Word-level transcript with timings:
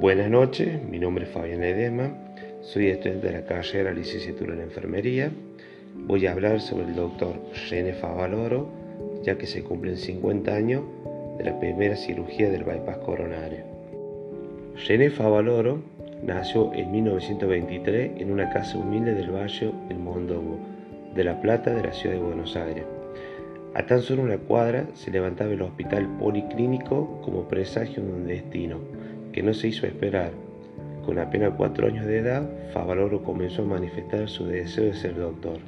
Buenas 0.00 0.30
noches, 0.30 0.80
mi 0.88 1.00
nombre 1.00 1.24
es 1.24 1.30
Fabián 1.30 1.64
Edema, 1.64 2.12
soy 2.60 2.86
estudiante 2.86 3.26
de 3.26 3.32
la 3.32 3.46
carrera 3.46 3.92
licenciatura 3.92 4.54
en 4.54 4.60
enfermería. 4.60 5.32
Voy 6.06 6.24
a 6.24 6.30
hablar 6.30 6.60
sobre 6.60 6.84
el 6.84 6.94
doctor 6.94 7.34
René 7.68 7.94
Favaloro, 7.94 8.68
ya 9.24 9.36
que 9.36 9.48
se 9.48 9.64
cumplen 9.64 9.96
50 9.96 10.54
años 10.54 10.84
de 11.38 11.44
la 11.46 11.58
primera 11.58 11.96
cirugía 11.96 12.48
del 12.48 12.62
bypass 12.62 12.98
coronario. 12.98 13.64
René 14.86 15.10
Favaloro 15.10 15.82
nació 16.22 16.72
en 16.74 16.92
1923 16.92 18.20
en 18.20 18.30
una 18.30 18.50
casa 18.50 18.78
humilde 18.78 19.14
del 19.14 19.32
barrio 19.32 19.72
El 19.90 19.98
Mondongo, 19.98 20.60
de 21.16 21.24
La 21.24 21.40
Plata, 21.40 21.74
de 21.74 21.82
la 21.82 21.92
ciudad 21.92 22.14
de 22.14 22.22
Buenos 22.22 22.54
Aires. 22.54 22.84
A 23.74 23.84
tan 23.84 24.00
solo 24.02 24.22
una 24.22 24.38
cuadra 24.38 24.86
se 24.94 25.10
levantaba 25.10 25.50
el 25.50 25.62
hospital 25.62 26.06
policlínico 26.20 27.20
como 27.24 27.48
presagio 27.48 28.00
de 28.00 28.12
un 28.12 28.28
destino 28.28 28.78
que 29.32 29.42
no 29.42 29.54
se 29.54 29.68
hizo 29.68 29.86
esperar. 29.86 30.32
Con 31.04 31.18
apenas 31.18 31.54
cuatro 31.56 31.86
años 31.86 32.06
de 32.06 32.18
edad, 32.18 32.48
Favaloro 32.72 33.22
comenzó 33.22 33.62
a 33.62 33.66
manifestar 33.66 34.28
su 34.28 34.46
deseo 34.46 34.84
de 34.84 34.94
ser 34.94 35.16
doctor. 35.16 35.58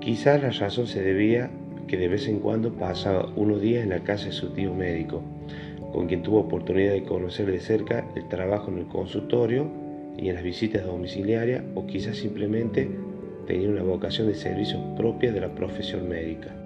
Quizás 0.00 0.42
la 0.42 0.50
razón 0.50 0.86
se 0.86 1.02
debía 1.02 1.50
que 1.86 1.96
de 1.96 2.08
vez 2.08 2.28
en 2.28 2.38
cuando 2.38 2.72
pasaba 2.72 3.28
unos 3.36 3.60
días 3.60 3.82
en 3.82 3.90
la 3.90 4.04
casa 4.04 4.26
de 4.26 4.32
su 4.32 4.50
tío 4.50 4.72
médico, 4.72 5.22
con 5.92 6.06
quien 6.06 6.22
tuvo 6.22 6.40
oportunidad 6.40 6.92
de 6.92 7.04
conocer 7.04 7.50
de 7.50 7.60
cerca 7.60 8.06
el 8.14 8.28
trabajo 8.28 8.70
en 8.70 8.78
el 8.78 8.86
consultorio 8.86 9.68
y 10.16 10.28
en 10.28 10.36
las 10.36 10.44
visitas 10.44 10.84
domiciliarias, 10.84 11.64
o 11.74 11.86
quizás 11.86 12.16
simplemente 12.16 12.88
tenía 13.46 13.68
una 13.68 13.82
vocación 13.82 14.28
de 14.28 14.34
servicio 14.34 14.78
propia 14.96 15.32
de 15.32 15.40
la 15.40 15.54
profesión 15.54 16.08
médica. 16.08 16.61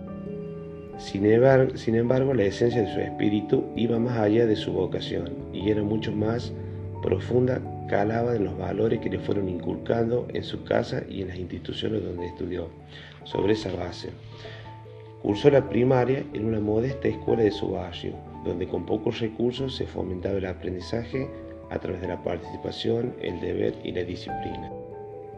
Sin 0.99 1.27
embargo, 1.27 2.35
la 2.35 2.45
esencia 2.45 2.83
de 2.83 2.93
su 2.93 3.01
espíritu 3.01 3.65
iba 3.77 3.99
más 3.99 4.19
allá 4.19 4.47
de 4.47 4.57
su 4.57 4.73
vocación 4.73 5.31
y 5.53 5.71
era 5.71 5.83
mucho 5.83 6.13
más 6.13 6.53
profunda, 7.03 7.61
calaba 7.89 8.35
en 8.35 8.45
los 8.45 8.57
valores 8.59 9.01
que 9.01 9.11
le 9.11 9.19
fueron 9.19 9.49
inculcando 9.49 10.27
en 10.33 10.43
su 10.43 10.65
casa 10.65 11.03
y 11.09 11.23
en 11.23 11.29
las 11.29 11.39
instituciones 11.39 12.03
donde 12.03 12.27
estudió. 12.27 12.69
Sobre 13.25 13.53
esa 13.53 13.75
base, 13.75 14.11
cursó 15.23 15.51
la 15.51 15.69
primaria 15.69 16.25
en 16.33 16.47
una 16.47 16.61
modesta 16.61 17.09
escuela 17.09 17.43
de 17.43 17.51
su 17.51 17.73
barrio, 17.73 18.15
donde 18.45 18.67
con 18.67 18.87
pocos 18.87 19.21
recursos 19.21 19.77
se 19.77 19.87
fomentaba 19.87 20.39
el 20.39 20.47
aprendizaje 20.47 21.29
a 21.71 21.79
través 21.79 22.01
de 22.01 22.09
la 22.09 22.23
participación, 22.23 23.15
el 23.21 23.41
deber 23.41 23.75
y 23.85 23.93
la 23.93 24.05
disciplina. 24.05 24.71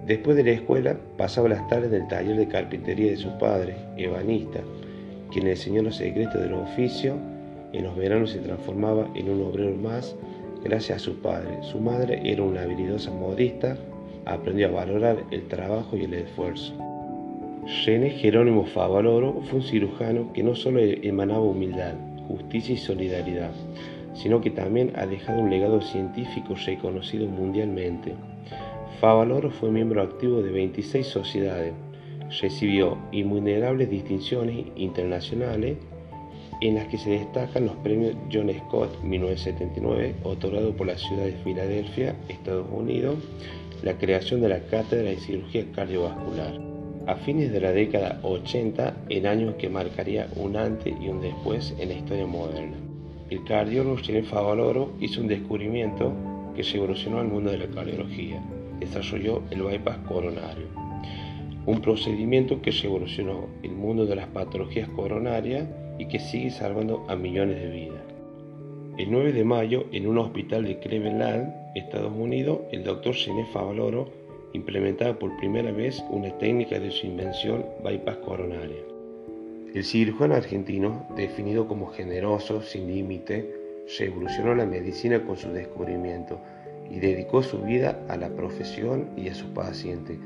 Después 0.06 0.36
de 0.36 0.44
la 0.44 0.50
escuela, 0.52 0.96
pasaba 1.16 1.48
las 1.48 1.66
tardes 1.68 1.92
en 1.92 2.02
el 2.02 2.08
taller 2.08 2.36
de 2.36 2.48
carpintería 2.48 3.10
de 3.10 3.16
su 3.16 3.36
padre, 3.38 3.76
ebanista, 3.96 4.60
quien 5.30 5.44
le 5.44 5.52
enseñó 5.52 5.82
los 5.82 5.96
secretos 5.96 6.40
del 6.40 6.54
oficio, 6.54 7.16
en 7.72 7.84
los 7.84 7.96
veranos 7.96 8.30
se 8.30 8.38
transformaba 8.38 9.08
en 9.14 9.28
un 9.28 9.42
obrero 9.42 9.76
más 9.76 10.16
gracias 10.64 10.96
a 10.96 11.04
su 11.04 11.16
padre. 11.20 11.58
Su 11.62 11.80
madre 11.80 12.20
era 12.24 12.42
una 12.42 12.62
habilidosa 12.62 13.10
modista, 13.10 13.76
aprendió 14.24 14.68
a 14.68 14.72
valorar 14.72 15.24
el 15.30 15.46
trabajo 15.48 15.96
y 15.96 16.04
el 16.04 16.14
esfuerzo. 16.14 16.72
René 17.84 18.10
Jerónimo 18.10 18.64
Favaloro 18.64 19.42
fue 19.42 19.58
un 19.58 19.64
cirujano 19.64 20.32
que 20.32 20.42
no 20.42 20.54
solo 20.54 20.80
emanaba 20.80 21.42
humildad, 21.42 21.94
justicia 22.26 22.74
y 22.74 22.78
solidaridad, 22.78 23.50
sino 24.14 24.40
que 24.40 24.50
también 24.50 24.92
ha 24.96 25.06
dejado 25.06 25.42
un 25.42 25.50
legado 25.50 25.82
científico 25.82 26.54
reconocido 26.66 27.26
mundialmente. 27.26 28.14
Favaloro 29.00 29.50
fue 29.50 29.70
miembro 29.70 30.02
activo 30.02 30.42
de 30.42 30.50
26 30.50 31.06
sociedades, 31.06 31.74
recibió 32.40 32.98
innumerables 33.12 33.90
distinciones 33.90 34.66
internacionales 34.76 35.78
en 36.60 36.74
las 36.74 36.88
que 36.88 36.98
se 36.98 37.10
destacan 37.10 37.66
los 37.66 37.76
premios 37.76 38.16
John 38.32 38.50
Scott 38.50 39.02
1979, 39.02 40.16
otorgado 40.24 40.74
por 40.74 40.88
la 40.88 40.98
ciudad 40.98 41.24
de 41.24 41.32
Filadelfia, 41.44 42.16
Estados 42.28 42.66
Unidos, 42.70 43.16
la 43.82 43.96
creación 43.96 44.40
de 44.40 44.48
la 44.48 44.60
Cátedra 44.60 45.10
de 45.10 45.16
Cirugía 45.16 45.64
Cardiovascular. 45.72 46.58
A 47.06 47.14
fines 47.14 47.52
de 47.52 47.60
la 47.60 47.72
década 47.72 48.18
80, 48.22 49.04
el 49.08 49.26
año 49.26 49.56
que 49.56 49.68
marcaría 49.68 50.28
un 50.36 50.56
antes 50.56 50.94
y 51.00 51.08
un 51.08 51.20
después 51.20 51.74
en 51.78 51.88
la 51.88 51.94
historia 51.94 52.26
moderna. 52.26 52.76
El 53.30 53.44
cardiólogo 53.44 53.96
René 53.96 54.24
Favaloro 54.24 54.92
hizo 55.00 55.20
un 55.20 55.28
descubrimiento 55.28 56.12
que 56.56 56.62
revolucionó 56.64 57.20
el 57.20 57.28
mundo 57.28 57.50
de 57.50 57.58
la 57.58 57.66
cardiología. 57.68 58.42
Desarrolló 58.80 59.42
el 59.50 59.62
bypass 59.62 59.98
coronario 60.08 60.87
un 61.68 61.82
procedimiento 61.82 62.62
que 62.62 62.70
revolucionó 62.70 63.46
el 63.62 63.72
mundo 63.72 64.06
de 64.06 64.16
las 64.16 64.28
patologías 64.28 64.88
coronarias 64.88 65.68
y 65.98 66.06
que 66.06 66.18
sigue 66.18 66.50
salvando 66.50 67.04
a 67.08 67.14
millones 67.14 67.60
de 67.60 67.68
vidas. 67.68 68.02
El 68.96 69.10
9 69.10 69.34
de 69.34 69.44
mayo, 69.44 69.84
en 69.92 70.06
un 70.06 70.16
hospital 70.16 70.64
de 70.64 70.78
Cleveland, 70.78 71.52
Estados 71.74 72.14
Unidos, 72.16 72.60
el 72.72 72.84
doctor 72.84 73.14
René 73.14 73.44
Favaloro 73.52 74.08
implementaba 74.54 75.18
por 75.18 75.36
primera 75.36 75.70
vez 75.70 76.02
una 76.08 76.30
técnica 76.38 76.80
de 76.80 76.90
su 76.90 77.06
invención 77.06 77.66
bypass 77.84 78.16
coronaria. 78.24 78.80
El 79.74 79.84
cirujano 79.84 80.36
argentino, 80.36 81.06
definido 81.16 81.68
como 81.68 81.88
generoso, 81.88 82.62
sin 82.62 82.86
límite, 82.86 83.54
revolucionó 83.98 84.54
la 84.54 84.64
medicina 84.64 85.22
con 85.22 85.36
su 85.36 85.50
descubrimiento 85.50 86.40
y 86.90 86.98
dedicó 86.98 87.42
su 87.42 87.60
vida 87.60 88.00
a 88.08 88.16
la 88.16 88.30
profesión 88.30 89.10
y 89.18 89.28
a 89.28 89.34
sus 89.34 89.48
pacientes 89.50 90.16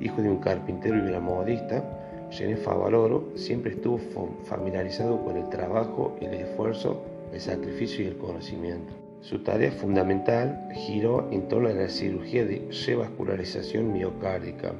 hijo 0.00 0.22
de 0.22 0.30
un 0.30 0.38
carpintero 0.38 0.96
y 0.96 1.08
una 1.08 1.20
modista, 1.20 1.82
René 2.30 2.56
Favaloro 2.56 3.30
siempre 3.36 3.72
estuvo 3.72 3.98
familiarizado 4.44 5.24
con 5.24 5.36
el 5.36 5.48
trabajo, 5.48 6.16
el 6.20 6.34
esfuerzo, 6.34 7.02
el 7.32 7.40
sacrificio 7.40 8.04
y 8.04 8.08
el 8.08 8.18
conocimiento. 8.18 8.92
Su 9.20 9.40
tarea 9.40 9.72
fundamental 9.72 10.68
giró 10.74 11.28
en 11.32 11.48
torno 11.48 11.68
a 11.68 11.72
la 11.72 11.88
cirugía 11.88 12.44
de 12.44 12.68
revascularización 12.86 13.92
miocárdica. 13.92 14.72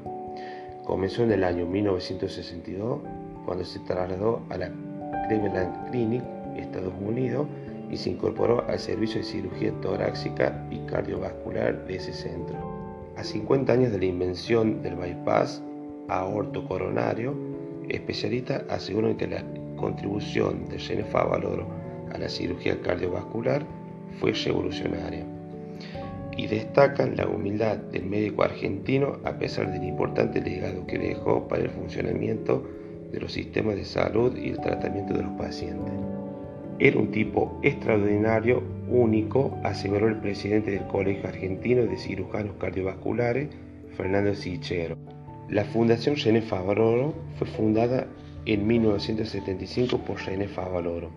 Comenzó 0.84 1.24
en 1.24 1.32
el 1.32 1.44
año 1.44 1.66
1962, 1.66 3.00
cuando 3.44 3.64
se 3.64 3.80
trasladó 3.80 4.42
a 4.50 4.58
la 4.58 4.70
Cleveland 5.26 5.90
Clinic, 5.90 6.22
Estados 6.56 6.94
Unidos, 7.00 7.46
y 7.90 7.96
se 7.96 8.10
incorporó 8.10 8.64
al 8.68 8.78
servicio 8.78 9.20
de 9.20 9.26
cirugía 9.26 9.72
torácica 9.80 10.66
y 10.70 10.78
cardiovascular 10.80 11.86
de 11.86 11.96
ese 11.96 12.12
centro. 12.12 12.87
A 13.18 13.24
50 13.24 13.72
años 13.72 13.90
de 13.90 13.98
la 13.98 14.04
invención 14.04 14.80
del 14.80 14.94
bypass 14.94 15.60
aorto 16.06 16.64
coronario, 16.68 17.34
especialistas 17.88 18.62
aseguran 18.70 19.16
que 19.16 19.26
la 19.26 19.42
contribución 19.76 20.68
de 20.68 20.78
René 20.78 21.02
Favaloro 21.02 21.66
a 22.14 22.18
la 22.18 22.28
cirugía 22.28 22.80
cardiovascular 22.80 23.66
fue 24.20 24.30
revolucionaria 24.34 25.26
y 26.36 26.46
destacan 26.46 27.16
la 27.16 27.26
humildad 27.26 27.78
del 27.78 28.06
médico 28.06 28.44
argentino 28.44 29.18
a 29.24 29.32
pesar 29.36 29.72
del 29.72 29.82
importante 29.82 30.40
legado 30.40 30.86
que 30.86 30.98
dejó 30.98 31.48
para 31.48 31.64
el 31.64 31.70
funcionamiento 31.70 32.64
de 33.10 33.18
los 33.18 33.32
sistemas 33.32 33.74
de 33.74 33.84
salud 33.84 34.36
y 34.36 34.50
el 34.50 34.60
tratamiento 34.60 35.14
de 35.14 35.24
los 35.24 35.32
pacientes. 35.32 35.92
Era 36.80 36.98
un 37.00 37.10
tipo 37.10 37.58
extraordinario, 37.62 38.62
único, 38.88 39.58
aseguró 39.64 40.06
el 40.06 40.20
presidente 40.20 40.70
del 40.70 40.86
Colegio 40.86 41.28
Argentino 41.28 41.82
de 41.82 41.96
Cirujanos 41.96 42.54
Cardiovasculares, 42.60 43.48
Fernando 43.96 44.32
Sichero. 44.36 44.96
La 45.48 45.64
Fundación 45.64 46.14
René 46.14 46.40
Favaloro 46.40 47.14
fue 47.36 47.48
fundada 47.48 48.06
en 48.46 48.64
1975 48.64 49.98
por 49.98 50.20
René 50.24 50.46
Favaloro 50.46 51.10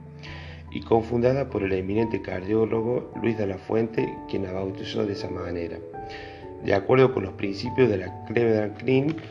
y 0.72 0.82
confundada 0.82 1.50
por 1.50 1.62
el 1.62 1.74
eminente 1.74 2.24
cardiólogo 2.24 3.12
Luis 3.22 3.38
de 3.38 3.46
la 3.46 3.60
Fuente, 3.60 4.18
quien 4.30 4.44
la 4.44 4.54
bautizó 4.54 5.06
de 5.06 5.14
esa 5.14 5.30
manera. 5.30 5.78
De 6.66 6.74
acuerdo 6.74 7.14
con 7.14 7.22
los 7.22 7.34
principios 7.34 7.88
de 7.88 7.98
la 7.98 8.26
Cleveland 8.26 8.78
Clinic 8.78 9.22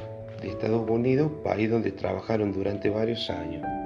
de 0.43 0.49
Estados 0.49 0.89
Unidos, 0.89 1.33
país 1.43 1.69
donde 1.69 1.91
trabajaron 1.91 2.53
durante 2.53 2.89
varios 2.89 3.29
años. 3.31 3.80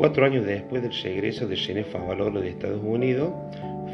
Cuatro 0.00 0.24
años 0.24 0.46
después 0.46 0.80
del 0.82 0.94
regreso 0.94 1.46
de 1.46 1.56
René 1.56 1.84
Favaloro 1.84 2.40
de 2.40 2.48
Estados 2.48 2.80
Unidos, 2.82 3.34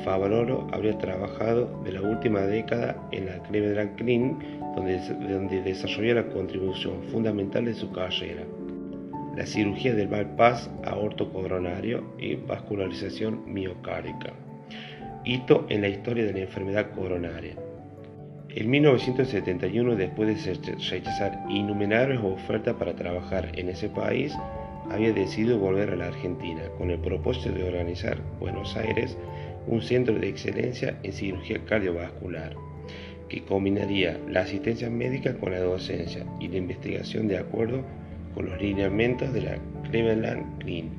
Favaloro 0.04 0.68
habría 0.70 0.96
trabajado 0.98 1.82
de 1.82 1.90
la 1.90 2.00
última 2.00 2.42
década 2.42 2.96
en 3.10 3.26
la 3.26 3.42
Cleveland 3.42 3.96
Clinic, 3.96 4.36
donde, 4.76 5.00
donde 5.00 5.62
desarrolló 5.62 6.14
la 6.14 6.28
contribución 6.28 7.02
fundamental 7.10 7.64
de 7.64 7.74
su 7.74 7.90
carrera, 7.90 8.44
la 9.36 9.46
cirugía 9.46 9.96
del 9.96 10.06
bypass 10.06 10.70
aorto-coronario 10.84 12.04
y 12.20 12.36
vascularización 12.36 13.52
miocárdica, 13.52 14.32
hito 15.24 15.66
en 15.70 15.80
la 15.80 15.88
historia 15.88 16.24
de 16.24 16.34
la 16.34 16.40
enfermedad 16.42 16.92
coronaria. 16.92 17.56
En 18.50 18.70
1971, 18.70 19.96
después 19.96 20.44
de 20.44 20.76
rechazar 20.88 21.44
innumerables 21.48 22.20
ofertas 22.20 22.76
para 22.76 22.94
trabajar 22.94 23.50
en 23.58 23.70
ese 23.70 23.88
país, 23.88 24.32
había 24.90 25.12
decidido 25.12 25.58
volver 25.58 25.90
a 25.90 25.96
la 25.96 26.06
Argentina 26.08 26.62
con 26.78 26.90
el 26.90 26.98
propósito 26.98 27.52
de 27.52 27.64
organizar 27.64 28.18
Buenos 28.40 28.76
Aires 28.76 29.16
un 29.66 29.82
centro 29.82 30.18
de 30.18 30.28
excelencia 30.28 30.98
en 31.02 31.12
cirugía 31.12 31.64
cardiovascular 31.64 32.54
que 33.28 33.42
combinaría 33.42 34.20
la 34.28 34.42
asistencia 34.42 34.88
médica 34.88 35.36
con 35.36 35.52
la 35.52 35.60
docencia 35.60 36.24
y 36.40 36.48
la 36.48 36.58
investigación 36.58 37.26
de 37.28 37.38
acuerdo 37.38 37.82
con 38.34 38.46
los 38.46 38.60
lineamientos 38.60 39.32
de 39.32 39.42
la 39.42 39.58
Cleveland 39.90 40.58
Clinic. 40.58 40.92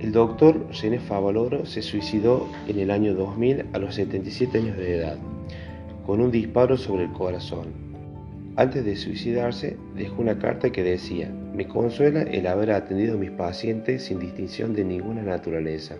El 0.00 0.12
doctor 0.12 0.68
René 0.80 1.00
Favaloro 1.00 1.66
se 1.66 1.82
suicidó 1.82 2.48
en 2.68 2.78
el 2.78 2.90
año 2.92 3.14
2000 3.14 3.66
a 3.72 3.78
los 3.78 3.96
77 3.96 4.58
años 4.58 4.76
de 4.76 4.98
edad, 4.98 5.18
con 6.06 6.20
un 6.20 6.30
disparo 6.30 6.76
sobre 6.76 7.04
el 7.04 7.12
corazón. 7.12 7.87
Antes 8.58 8.84
de 8.84 8.96
suicidarse, 8.96 9.76
dejó 9.94 10.20
una 10.20 10.40
carta 10.40 10.70
que 10.70 10.82
decía, 10.82 11.30
me 11.54 11.68
consuela 11.68 12.22
el 12.22 12.48
haber 12.48 12.72
atendido 12.72 13.14
a 13.14 13.16
mis 13.16 13.30
pacientes 13.30 14.02
sin 14.02 14.18
distinción 14.18 14.74
de 14.74 14.82
ninguna 14.82 15.22
naturaleza. 15.22 15.94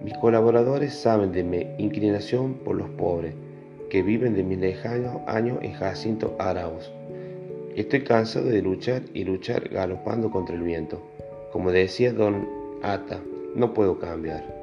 Mis 0.00 0.16
colaboradores 0.18 0.94
saben 0.94 1.32
de 1.32 1.42
mi 1.42 1.66
inclinación 1.78 2.54
por 2.54 2.76
los 2.76 2.88
pobres, 2.90 3.34
que 3.88 4.00
viven 4.00 4.34
de 4.34 4.44
mis 4.44 4.58
lejanos 4.58 5.22
años 5.26 5.58
en 5.62 5.72
Jacinto 5.72 6.36
Arauz. 6.38 6.88
Estoy 7.74 8.04
cansado 8.04 8.46
de 8.46 8.62
luchar 8.62 9.02
y 9.12 9.24
luchar 9.24 9.70
galopando 9.70 10.30
contra 10.30 10.54
el 10.54 10.62
viento. 10.62 11.02
Como 11.50 11.72
decía 11.72 12.12
don 12.12 12.46
Ata, 12.80 13.18
no 13.56 13.74
puedo 13.74 13.98
cambiar. 13.98 14.59